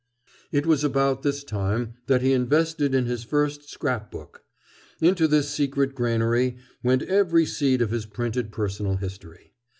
It 0.51 0.65
was 0.65 0.83
about 0.83 1.21
this 1.21 1.43
time 1.43 1.93
that 2.07 2.23
he 2.23 2.33
invested 2.33 2.95
in 2.95 3.05
his 3.05 3.23
first 3.23 3.69
scrap 3.69 4.09
book. 4.09 4.43
Into 4.99 5.27
this 5.27 5.47
secret 5.51 5.93
granary 5.93 6.57
went 6.81 7.03
every 7.03 7.45
seed 7.45 7.83
of 7.83 7.91
his 7.91 8.07
printed 8.07 8.51
personal 8.51 8.95
history. 8.95 9.53